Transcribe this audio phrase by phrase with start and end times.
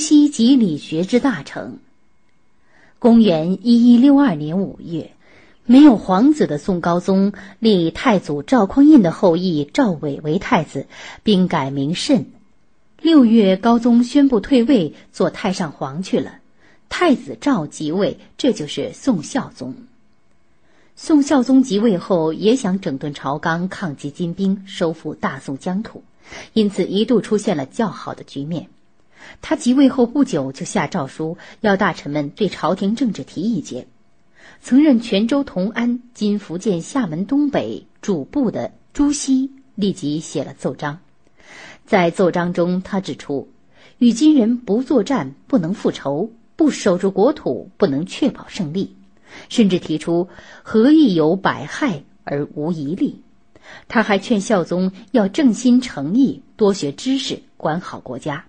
[0.00, 1.78] 西及理学之大成。
[2.98, 5.12] 公元一一六二年五月，
[5.64, 10.86] 没有皇子的宋高宗立太祖赵匡胤的后裔赵伟为太子，
[11.22, 12.26] 并改名慎。
[13.00, 16.38] 六月，高宗宣布退位，做太上皇去了。
[16.88, 19.74] 太子赵即位，这就是宋孝宗。
[20.96, 26.02] 宋孝宗即位后，也想整顿朝纲，抗击金兵，收复大宋疆土，
[26.52, 28.66] 因此一度出现了较好的局面。
[29.42, 33.86] 他即位后不久，就下诏书要大臣们对朝廷政治提意见。
[34.62, 40.98] 曾任泉州同安（今福建厦门东北）主簿的朱熹立即写了奏章。
[41.86, 43.48] 在奏章中，他指出，
[43.98, 48.96] 与金人不作战，不能复仇；不守住国土，不能确保胜利。
[49.48, 50.28] 甚至提出
[50.62, 53.22] “何以有百害而无一利”。
[53.88, 58.44] 他还劝孝宗要正心诚意，多学知识，管好国家。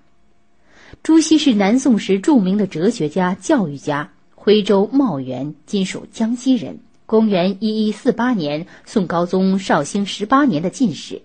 [1.03, 6.79] 朱熹是南宋时著名的哲学家、教育家，徽州茂源（今属江西）人。
[7.05, 11.23] 公元一一四八年，宋高宗绍兴十八年的进士。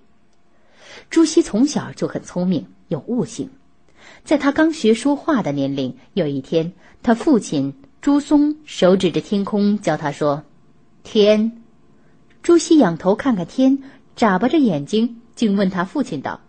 [1.11, 3.51] 朱熹从小就很聪明，有悟性。
[4.25, 7.75] 在他刚学说话的年龄，有一天，他父亲。
[8.01, 10.45] 朱松手指着天空，教他说
[11.03, 11.61] ：“天。”
[12.41, 13.83] 朱熹仰头看看天，
[14.15, 16.41] 眨巴着眼睛，竟问他父亲道：“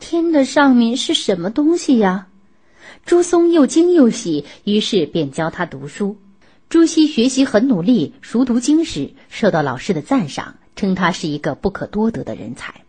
[0.00, 2.28] 天的上面是什么东西呀？”
[3.04, 6.16] 朱松又惊又喜，于是便教他读书。
[6.68, 12.82] 朱熹学习很努力，熟读经史，受到老师的赞赏，称他是一个不可多得的人才。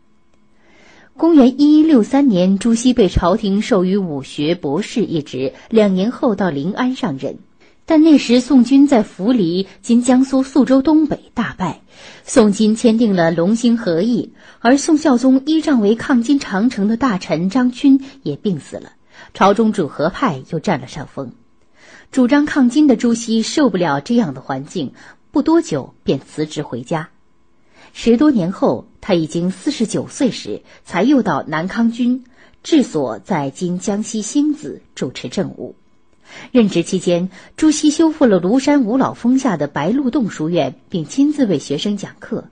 [1.15, 7.37] 公元一一六三年，朱熹被朝廷授予武学博士一职，两年后到临安上任。
[7.85, 11.81] 但那时宋军在涪陵（今江苏宿州东北）大败，
[12.23, 18.91] 宋金签订了龙兴和议，而宋孝宗依仗为抗金长城的大臣张勋也病死了，
[19.33, 21.33] 朝中主和派又占了上风。
[22.11, 24.93] 主张抗金的朱熹受不了这样的环境，
[25.31, 27.09] 不多久便辞职回家。
[27.93, 32.23] 十多年后，他已经四十九岁时，才又到南康军
[32.63, 35.75] 治所在今江西星子主持政务。
[36.51, 42.45] 任职期间，朱熹修复了庐山五老峰下的白鹿洞书院，并亲自为学生讲课。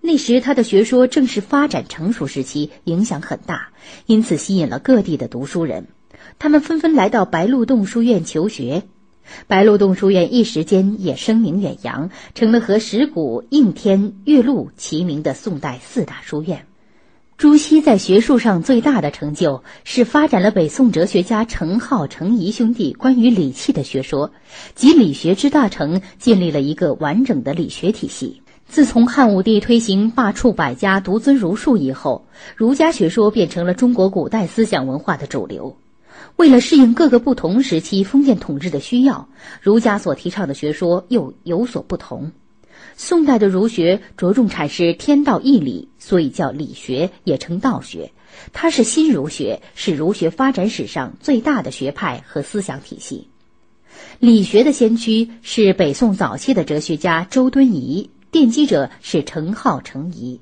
[0.00, 3.68] 那时他的学说正是发展成熟时期，影响很大，
[4.06, 5.88] 因此吸引了各地的读书人。
[6.38, 8.82] 他们纷纷来到白鹿洞书院求学。
[9.46, 16.66] 白鹿洞书院一时间也声名远扬，成了和石鼓、应天、岳麓齐名的宋代四大书院。
[17.36, 24.32] 朱熹在学术上最大的成就是发展了北宋哲学家程颢、程颐兄弟关于理气的学说，
[24.74, 28.42] 集理学之大成，建立了一个完整的理学体系。
[28.70, 35.76] 自从汉武帝推行罢黜百家、独尊儒术以后，儒家学说变成了中国古代思想文化的主流。
[36.36, 39.28] 为了适应各个不同时期封建统治的需要，
[39.60, 42.30] 儒家所提倡的学说又有所不同。
[42.96, 48.12] 宋代的儒学着重阐释天道义理，所以叫理学，也称道学。
[48.52, 53.26] 它是新儒学，是儒学发展史上最大的学派和思想体系。
[54.20, 60.38] 理学的先驱是北宋早期的哲学家周敦颐，奠基者是程颢、程颐，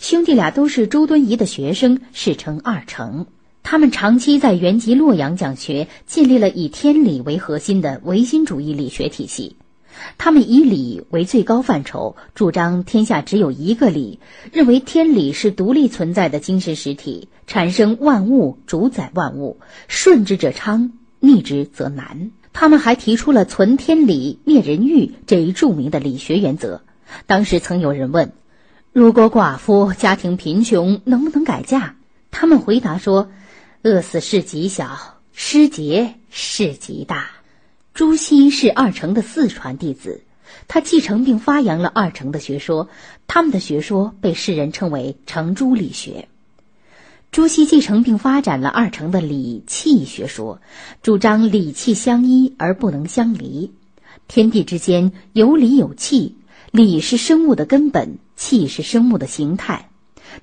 [0.00, 3.26] 兄弟俩都是周敦颐的学生，世称二程。
[3.62, 9.54] 他们长期在原籍洛阳讲学，建立了以天理为核心的唯心主义理学体系。
[10.18, 14.18] 他们以理为最高范畴，主张天下只有一个理，
[14.50, 22.32] 认为天理是独立存在的精神实体，产生万物，主宰万物，顺之者昌，逆之则难。
[22.52, 26.82] 他们还提出了存天理，灭人欲这一著名的理学原则。
[27.26, 28.32] 当时曾有人问：
[28.92, 31.94] 如果寡妇家庭贫穷，能不能改嫁？
[32.30, 33.30] 他们回答说：
[33.82, 37.30] 饿死事极小，失节事极大。
[37.92, 40.22] 朱熹是二程的四传弟子，
[40.68, 42.88] 他继承并发扬了二程的学说，
[43.26, 46.28] 他们的学说被世人称为程朱理学。
[47.30, 50.60] 朱熹继承并发展了二程的理气学说，
[51.02, 53.72] 主张理气相依而不能相离，
[54.26, 56.36] 天地之间有理有气，
[56.70, 59.90] 理是生物的根本，气是生物的形态，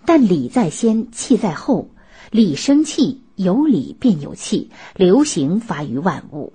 [0.06, 1.90] 但理在先，气在后，
[2.32, 6.52] 理生气，有理便有气，流行发于万物。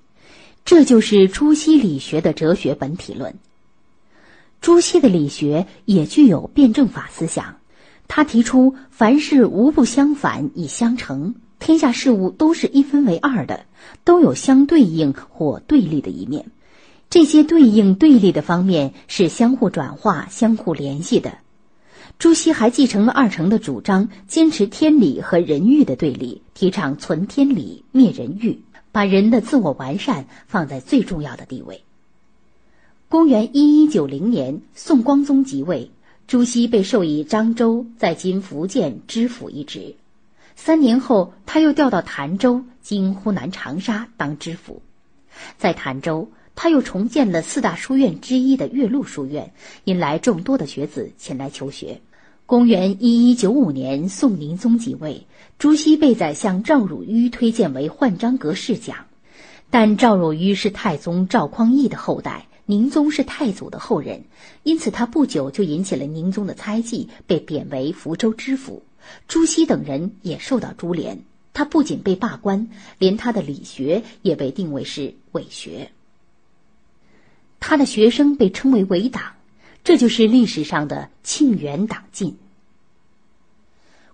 [0.67, 3.35] 这就是朱熹理学的哲学本体论。
[4.61, 7.57] 朱熹的理学也具有辩证法思想，
[8.09, 13.65] 他提出凡事无不相反以相成，天下事物都是一分为二的，
[14.05, 16.45] 都有相对应或对立的一面，
[17.13, 21.37] 这些对应对立的方面是相互转化、相互联系的。
[22.19, 28.63] 朱熹还继承了二程的主张，坚持天理和人欲的对立，提倡存天理、灭人欲。
[28.93, 31.83] 把人的自我完善放在最重要的地位。
[33.11, 35.91] 公元一一九零年，宋光宗即位，
[36.27, 39.97] 朱熹被授以漳州（在今福建）知府一职。
[40.57, 44.81] 三年后，他又调到潭州（今湖南长沙）当知府。
[45.59, 49.53] 在潭州，他又重建了四大书院之一的岳麓书院，
[49.85, 52.01] 引来众多的学子前来求学。
[52.47, 55.27] 公元一一九五年，宋宁宗即位，
[55.59, 59.07] 朱熹被宰相赵汝愚推荐为焕章阁侍讲，
[59.71, 62.47] 但赵汝愚是太宗赵匡胤的后代。
[62.65, 64.23] 宁宗是太祖的后人，
[64.63, 68.85] 因此他不久就引起了宁宗的猜忌，被贬为福州知府。
[69.27, 72.69] 朱熹等人也受到株连，他不仅被罢官，
[72.99, 75.91] 连他的理学也被定为是伪学。
[77.65, 79.23] 他的学生被称为伪党，
[79.85, 82.37] 这就是历史上的庆元党禁。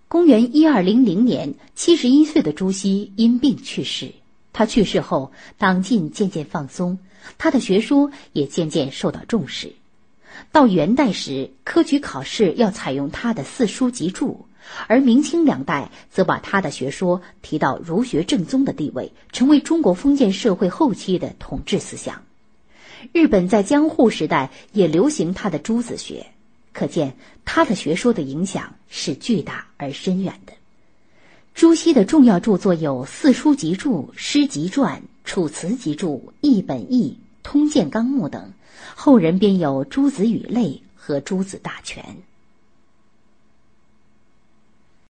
[0.06, 4.12] 公元一二零零年，七十一岁的朱熹因病去世。
[4.52, 6.98] 他去世后，党禁渐渐放松。
[7.38, 9.72] 他的学说也渐渐受到重视。
[10.52, 14.44] 到元代时，科举考试要采用他的四书集注，
[14.88, 22.22] 而明清两代则把他的学说提到儒学正宗的地位，成为中国封建社会后期的统治思想。
[23.12, 26.26] 日本在江户时代也流行他的朱子学，
[26.72, 30.52] 可见他的学说的影响是巨大而深远的。
[31.54, 35.00] 朱熹的重要著作有《四书集注》《诗集传》。
[35.30, 37.10] 《楚辞集注》《译本义》
[37.42, 38.50] 《通鉴纲目》等，
[38.94, 42.02] 后人编有《朱子语类》和《朱子大全》。